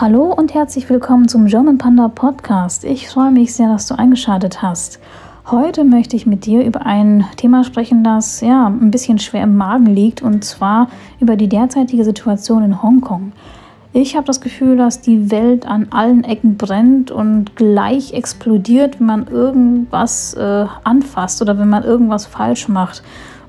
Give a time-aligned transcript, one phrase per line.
[0.00, 2.84] Hallo und herzlich willkommen zum German Panda Podcast.
[2.84, 4.98] Ich freue mich sehr, dass du eingeschaltet hast.
[5.50, 9.58] Heute möchte ich mit dir über ein Thema sprechen, das ja ein bisschen schwer im
[9.58, 10.88] Magen liegt, und zwar
[11.20, 13.32] über die derzeitige Situation in Hongkong.
[13.92, 19.06] Ich habe das Gefühl, dass die Welt an allen Ecken brennt und gleich explodiert, wenn
[19.06, 23.02] man irgendwas äh, anfasst oder wenn man irgendwas falsch macht.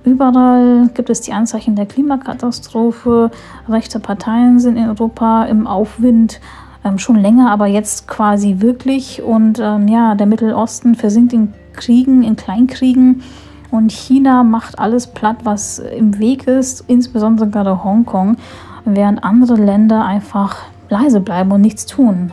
[0.03, 3.29] Überall gibt es die Anzeichen der Klimakatastrophe.
[3.69, 6.39] Rechte Parteien sind in Europa im Aufwind.
[6.83, 9.21] Ähm, schon länger, aber jetzt quasi wirklich.
[9.21, 13.21] Und ähm, ja, der Mittelosten versinkt in Kriegen, in Kleinkriegen.
[13.69, 18.37] Und China macht alles platt, was im Weg ist, insbesondere gerade Hongkong,
[18.83, 20.57] während andere Länder einfach
[20.89, 22.31] leise bleiben und nichts tun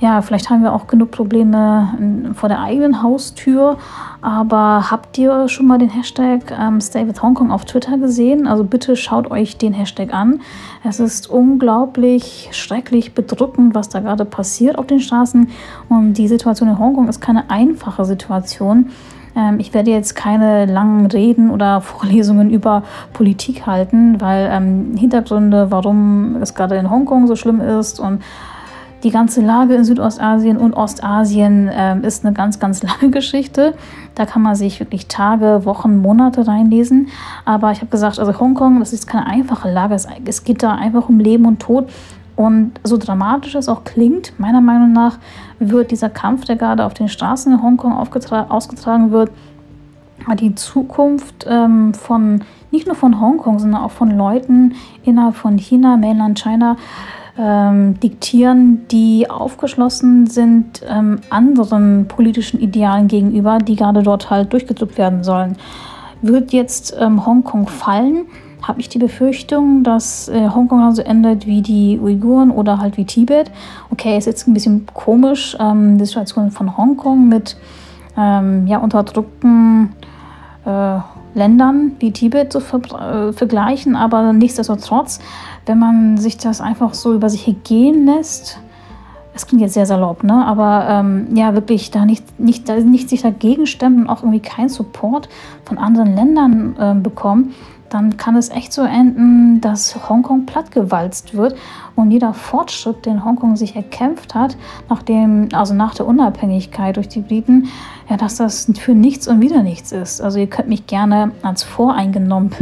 [0.00, 3.76] ja, vielleicht haben wir auch genug Probleme vor der eigenen Haustür.
[4.22, 8.46] Aber habt ihr schon mal den Hashtag ähm, Stay with Hong Kong auf Twitter gesehen?
[8.46, 10.40] Also bitte schaut euch den Hashtag an.
[10.84, 15.50] Es ist unglaublich schrecklich bedrückend, was da gerade passiert auf den Straßen.
[15.90, 18.90] Und die Situation in Hongkong ist keine einfache Situation.
[19.36, 25.70] Ähm, ich werde jetzt keine langen Reden oder Vorlesungen über Politik halten, weil ähm, Hintergründe,
[25.70, 28.22] warum es gerade in Hongkong so schlimm ist und
[29.02, 33.74] die ganze Lage in Südostasien und Ostasien äh, ist eine ganz, ganz lange Geschichte.
[34.14, 37.08] Da kann man sich wirklich Tage, Wochen, Monate reinlesen.
[37.44, 39.94] Aber ich habe gesagt, also Hongkong, das ist keine einfache Lage.
[39.94, 41.88] Es, es geht da einfach um Leben und Tod.
[42.36, 45.18] Und so dramatisch es auch klingt, meiner Meinung nach
[45.58, 49.30] wird dieser Kampf, der gerade auf den Straßen in Hongkong ausgetragen wird,
[50.38, 55.96] die Zukunft ähm, von nicht nur von Hongkong, sondern auch von Leuten innerhalb von China,
[55.96, 56.76] Mainland China,
[57.38, 64.98] ähm, diktieren, die aufgeschlossen sind ähm, anderen politischen Idealen gegenüber, die gerade dort halt durchgedrückt
[64.98, 65.56] werden sollen.
[66.22, 68.26] Wird jetzt ähm, Hongkong fallen,
[68.62, 73.04] habe ich die Befürchtung, dass äh, Hongkong so endet wie die Uiguren oder halt wie
[73.04, 73.50] Tibet.
[73.90, 77.56] Okay, ist jetzt ein bisschen komisch, ähm, die Situation von Hongkong mit
[78.18, 79.94] ähm, ja, unterdrückten
[80.66, 80.98] äh,
[81.34, 82.80] Ländern wie Tibet zu ver
[83.28, 85.20] äh, vergleichen, aber nichtsdestotrotz,
[85.66, 88.58] wenn man sich das einfach so über sich gehen lässt,
[89.32, 90.44] das klingt jetzt sehr salopp, ne?
[90.44, 94.68] aber ähm, ja, wirklich da nicht, nicht, nicht sich dagegen stemmen und auch irgendwie keinen
[94.68, 95.28] Support
[95.64, 97.54] von anderen Ländern äh, bekommen,
[97.90, 101.56] dann kann es echt so enden, dass Hongkong plattgewalzt wird
[101.96, 104.56] und jeder Fortschritt, den Hongkong sich erkämpft hat,
[104.88, 107.68] nachdem, also nach der Unabhängigkeit durch die Briten,
[108.08, 110.20] ja, dass das für nichts und wieder nichts ist.
[110.20, 112.52] Also ihr könnt mich gerne als voreingenommen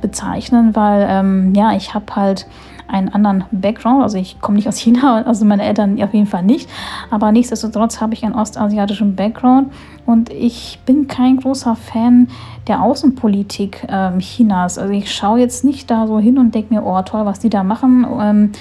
[0.00, 2.46] bezeichnen, weil ähm, ja, ich habe halt
[2.90, 4.02] einen anderen Background.
[4.02, 6.68] Also ich komme nicht aus China, also meine Eltern auf jeden Fall nicht.
[7.10, 9.72] Aber nichtsdestotrotz habe ich einen ostasiatischen Background
[10.06, 12.28] und ich bin kein großer Fan
[12.66, 14.78] der Außenpolitik ähm, Chinas.
[14.78, 17.50] Also ich schaue jetzt nicht da so hin und denke mir, oh toll, was die
[17.50, 18.06] da machen.
[18.20, 18.52] Ähm,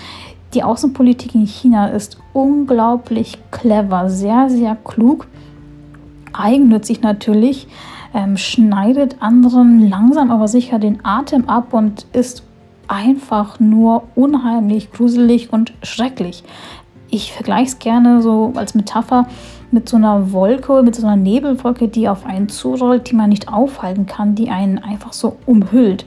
[0.54, 5.28] die Außenpolitik in China ist unglaublich clever, sehr, sehr klug,
[6.34, 7.68] eigennützig natürlich,
[8.16, 12.44] ähm, schneidet anderen langsam aber sicher den Atem ab und ist
[12.90, 16.44] einfach nur unheimlich, gruselig und schrecklich.
[17.10, 19.28] Ich vergleiche es gerne so als Metapher
[19.72, 23.52] mit so einer Wolke, mit so einer Nebelwolke, die auf einen zurollt, die man nicht
[23.52, 26.06] aufhalten kann, die einen einfach so umhüllt.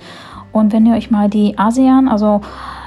[0.53, 2.41] Und wenn ihr euch mal die ASEAN, also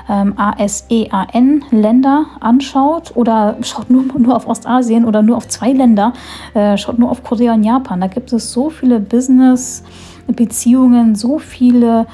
[0.08, 6.14] ähm, ASEAN-Länder anschaut oder schaut nur, nur auf Ostasien oder nur auf zwei Länder,
[6.54, 12.06] äh, schaut nur auf Korea und Japan, da gibt es so viele Business-Beziehungen, so viele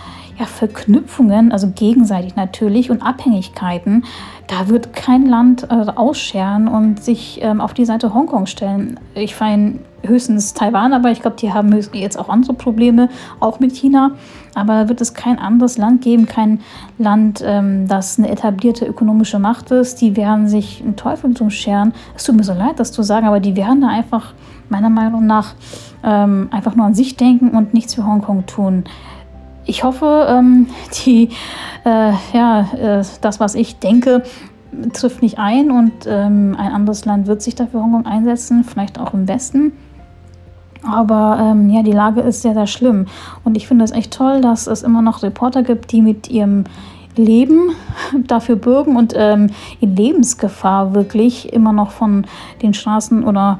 [0.41, 4.05] ja, Verknüpfungen, also gegenseitig natürlich und Abhängigkeiten,
[4.47, 8.99] da wird kein Land äh, ausscheren und sich ähm, auf die Seite Hongkong stellen.
[9.13, 13.09] Ich meine höchstens Taiwan, aber ich glaube, die haben jetzt auch andere Probleme,
[13.39, 14.15] auch mit China.
[14.55, 16.59] Aber wird es kein anderes Land geben, kein
[16.97, 20.01] Land, ähm, das eine etablierte ökonomische Macht ist.
[20.01, 21.93] Die werden sich einen Teufel zum scheren.
[22.15, 24.33] Es tut mir so leid, das zu sagen, aber die werden da einfach
[24.69, 25.53] meiner Meinung nach
[26.03, 28.85] ähm, einfach nur an sich denken und nichts für Hongkong tun
[29.65, 30.67] ich hoffe, ähm,
[31.05, 31.29] die,
[31.85, 34.23] äh, ja, äh, das, was ich denke,
[34.93, 39.13] trifft nicht ein und ähm, ein anderes Land wird sich dafür Hongkong einsetzen, vielleicht auch
[39.13, 39.73] im Westen.
[40.83, 43.05] Aber ähm, ja, die Lage ist sehr, sehr schlimm.
[43.43, 46.63] Und ich finde es echt toll, dass es immer noch Reporter gibt, die mit ihrem
[47.15, 47.71] Leben
[48.27, 49.49] dafür bürgen und ähm,
[49.79, 52.25] in Lebensgefahr wirklich immer noch von
[52.61, 53.59] den Straßen oder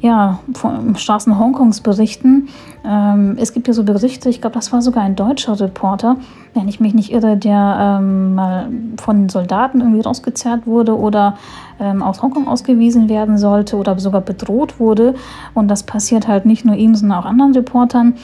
[0.00, 2.48] ja, von Straßen Hongkongs berichten.
[2.84, 6.16] Ähm, es gibt ja so Berichte, ich glaube, das war sogar ein deutscher Reporter,
[6.54, 11.38] wenn ich mich nicht irre, der ähm, mal von Soldaten irgendwie rausgezerrt wurde oder
[11.80, 15.14] ähm, aus Hongkong ausgewiesen werden sollte oder sogar bedroht wurde.
[15.54, 18.14] Und das passiert halt nicht nur ihm, sondern auch anderen Reportern.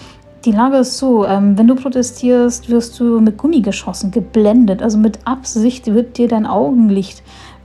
[0.45, 4.83] Die Lage ist so, ähm, wenn du protestierst, wirst du mit Gummigeschossen geblendet.
[4.83, 7.23] Also mit Absicht wird dir dein Augenlicht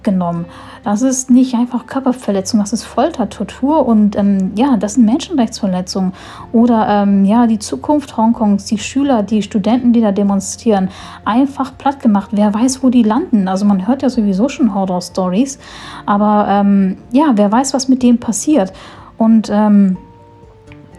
[0.07, 0.45] abgenommen.
[0.83, 6.13] Das ist nicht einfach Körperverletzung, das ist Folter, Tortur und ähm, ja, das sind Menschenrechtsverletzungen.
[6.53, 10.89] Oder ähm, ja, die Zukunft Hongkongs, die Schüler, die Studenten, die da demonstrieren,
[11.25, 12.29] einfach platt gemacht.
[12.31, 13.47] Wer weiß, wo die landen.
[13.47, 15.59] Also man hört ja sowieso schon Horror-Stories,
[16.05, 18.71] aber ähm, ja, wer weiß, was mit denen passiert.
[19.17, 19.97] Und ähm,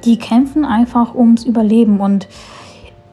[0.05, 2.29] die kämpfen einfach ums Überleben und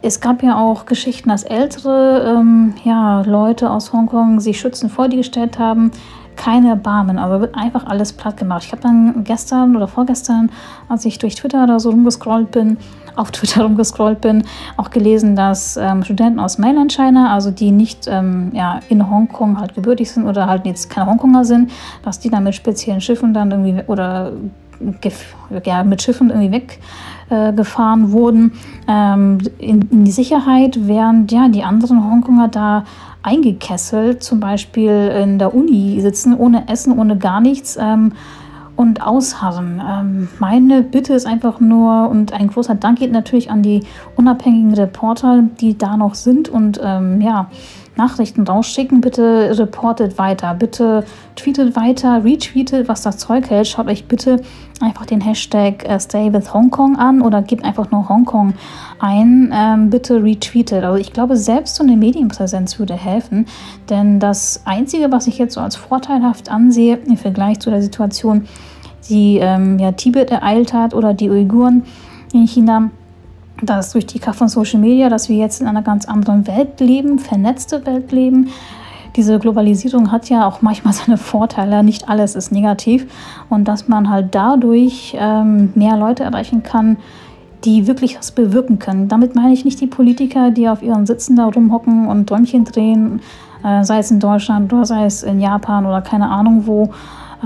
[0.05, 5.07] es gab ja auch Geschichten, dass ältere ähm, ja, Leute aus Hongkong sich Schützen vor
[5.07, 5.91] die gestellt haben.
[6.35, 8.63] Keine Erbarmen, aber wird einfach alles platt gemacht.
[8.65, 10.51] Ich habe dann gestern oder vorgestern,
[10.89, 12.77] als ich durch Twitter oder so rumgescrollt bin,
[13.15, 14.43] auf Twitter rumgescrollt bin,
[14.77, 19.59] auch gelesen, dass ähm, Studenten aus Mainland China, also die nicht ähm, ja, in Hongkong
[19.59, 21.71] halt gebürtig sind oder halt jetzt keine Hongkonger sind,
[22.03, 24.33] dass die dann mit speziellen Schiffen dann irgendwie oder
[25.65, 26.63] ja, mit Schiffen irgendwie
[27.29, 28.53] weggefahren äh, wurden
[28.87, 32.85] ähm, in, in, die Sicherheit, während ja die anderen Hongkonger da
[33.23, 37.77] eingekesselt, zum Beispiel in der Uni sitzen, ohne Essen, ohne gar nichts.
[37.79, 38.13] Ähm,
[38.75, 39.81] und ausharren.
[39.87, 43.83] Ähm, meine Bitte ist einfach nur, und ein großer Dank geht natürlich an die
[44.15, 47.49] unabhängigen Reporter, die da noch sind und ähm, ja,
[47.97, 49.01] Nachrichten rausschicken.
[49.01, 51.03] Bitte reportet weiter, bitte
[51.35, 53.67] tweetet weiter, retweetet, was das Zeug hält.
[53.67, 54.41] Schaut euch bitte
[54.81, 58.53] einfach den Hashtag äh, Stay with Hongkong an oder gebt einfach nur Hongkong
[58.99, 59.53] ein.
[59.53, 60.83] Ähm, bitte retweetet.
[60.83, 63.45] Also ich glaube, selbst so eine Medienpräsenz würde helfen,
[63.89, 68.47] denn das Einzige, was ich jetzt so als vorteilhaft ansehe im Vergleich zu der Situation,
[69.09, 71.83] die ähm, ja, Tibet ereilt hat oder die Uiguren
[72.33, 72.89] in China,
[73.61, 76.79] dass durch die Kraft von Social Media, dass wir jetzt in einer ganz anderen Welt
[76.79, 78.49] leben, vernetzte Welt leben.
[79.15, 83.07] Diese Globalisierung hat ja auch manchmal seine Vorteile, nicht alles ist negativ.
[83.49, 86.97] Und dass man halt dadurch ähm, mehr Leute erreichen kann,
[87.63, 89.07] die wirklich was bewirken können.
[89.07, 93.21] Damit meine ich nicht die Politiker, die auf ihren Sitzen da rumhocken und Däumchen drehen,
[93.63, 96.91] äh, sei es in Deutschland oder sei es in Japan oder keine Ahnung wo,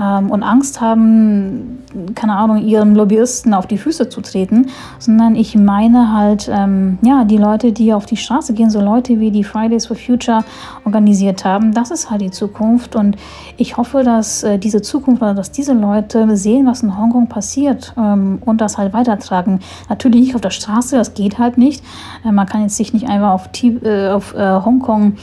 [0.00, 1.78] ähm, und Angst haben,
[2.14, 4.68] keine Ahnung, ihren Lobbyisten auf die Füße zu treten,
[4.98, 9.18] sondern ich meine halt, ähm, ja, die Leute, die auf die Straße gehen, so Leute
[9.20, 10.44] wie die Fridays for Future
[10.84, 13.16] organisiert haben, das ist halt die Zukunft und
[13.56, 17.94] ich hoffe, dass äh, diese Zukunft oder dass diese Leute sehen, was in Hongkong passiert
[17.96, 19.60] ähm, und das halt weitertragen.
[19.88, 21.84] Natürlich nicht auf der Straße, das geht halt nicht.
[22.24, 25.16] Äh, man kann jetzt sich nicht einfach auf, äh, auf äh, Hongkong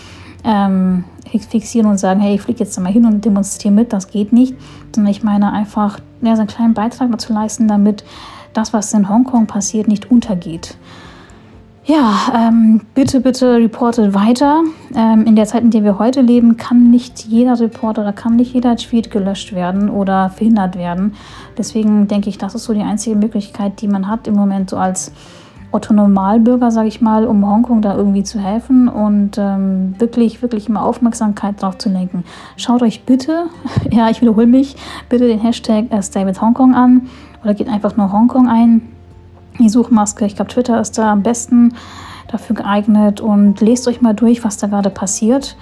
[0.47, 1.03] ähm,
[1.49, 4.55] fixieren und sagen, hey, ich fliege jetzt mal hin und demonstriere mit, das geht nicht,
[4.95, 8.03] sondern ich meine einfach, ja, so einen kleinen Beitrag dazu leisten, damit
[8.53, 10.77] das, was in Hongkong passiert, nicht untergeht.
[11.85, 14.63] Ja, ähm, bitte, bitte reportet weiter.
[14.93, 18.35] Ähm, in der Zeit, in der wir heute leben, kann nicht jeder Reporter oder kann
[18.35, 21.15] nicht jeder Tweet gelöscht werden oder verhindert werden.
[21.57, 24.75] Deswegen denke ich, das ist so die einzige Möglichkeit, die man hat im Moment so
[24.75, 25.13] als
[25.71, 30.69] Otto Normalbürger, sage ich mal, um Hongkong da irgendwie zu helfen und ähm, wirklich, wirklich
[30.69, 32.23] immer Aufmerksamkeit drauf zu lenken.
[32.55, 33.47] Schaut euch bitte,
[33.91, 34.75] ja, ich wiederhole mich,
[35.09, 37.09] bitte den Hashtag äh, Stay with Hongkong an
[37.43, 38.81] oder geht einfach nur Hongkong ein.
[39.59, 41.73] Die Suchmaske, ich glaube, Twitter ist da am besten
[42.27, 45.57] dafür geeignet und lest euch mal durch, was da gerade passiert.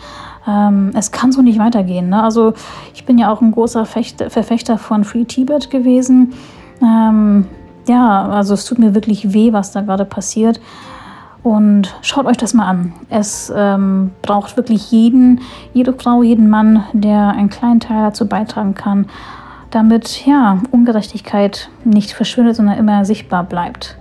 [0.48, 2.10] Ähm, es kann so nicht weitergehen.
[2.10, 2.22] Ne?
[2.22, 2.54] Also
[2.94, 6.34] ich bin ja auch ein großer Fechter, Verfechter von Free Tibet gewesen.
[6.82, 7.46] Ähm,
[7.88, 10.60] ja, also es tut mir wirklich weh, was da gerade passiert.
[11.44, 12.94] Und schaut euch das mal an.
[13.10, 15.42] Es ähm, braucht wirklich jeden,
[15.74, 19.06] jede Frau, jeden Mann, der einen kleinen Teil dazu beitragen kann,
[19.70, 23.96] damit ja Ungerechtigkeit nicht verschwindet, sondern immer sichtbar bleibt.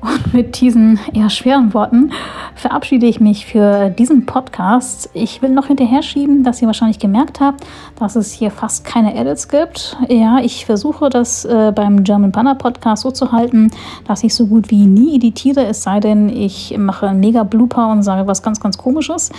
[0.00, 2.12] Und mit diesen eher schweren Worten
[2.54, 5.10] verabschiede ich mich für diesen Podcast.
[5.12, 7.66] Ich will noch hinterher schieben, dass ihr wahrscheinlich gemerkt habt,
[7.96, 9.98] dass es hier fast keine Edits gibt.
[10.08, 13.70] Ja, ich versuche das äh, beim German Banner Podcast so zu halten,
[14.06, 17.88] dass ich so gut wie nie editiere, es sei denn, ich mache einen mega Blooper
[17.88, 19.30] und sage was ganz, ganz komisches.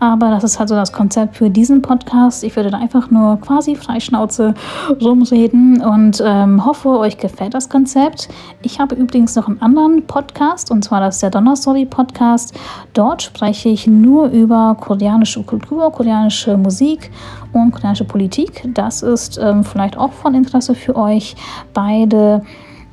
[0.00, 2.42] Aber das ist halt so das Konzept für diesen Podcast.
[2.42, 4.54] Ich würde da einfach nur quasi Freischnauze
[5.00, 8.28] rumreden und ähm, hoffe, euch gefällt das Konzept.
[8.62, 12.58] Ich habe übrigens noch einen anderen Podcast und zwar das ist der Donnerstory Podcast.
[12.94, 17.10] Dort spreche ich nur über koreanische Kultur, koreanische Musik
[17.52, 18.68] und koreanische Politik.
[18.74, 21.36] Das ist ähm, vielleicht auch von Interesse für euch.
[21.74, 22.42] Beide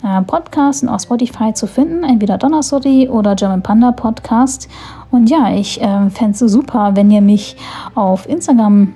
[0.04, 4.70] äh, Podcasts auf Spotify zu finden, entweder Donnerstory oder German Panda Podcast.
[5.12, 7.56] Und ja, ich äh, fände es super, wenn ihr mich
[7.96, 8.94] auf Instagram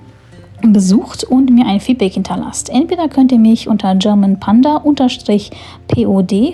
[0.62, 2.70] besucht und mir ein Feedback hinterlasst.
[2.70, 5.00] Entweder könnt ihr mich unter germanpanda-pod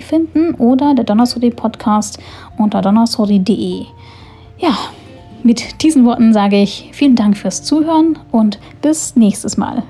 [0.01, 2.17] finden oder der Donnerstory Podcast
[2.57, 3.85] unter donnerstory.de.
[4.57, 4.77] Ja,
[5.43, 9.83] mit diesen Worten sage ich vielen Dank fürs Zuhören und bis nächstes Mal.